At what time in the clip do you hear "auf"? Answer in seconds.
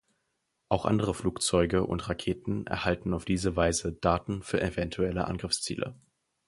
3.13-3.23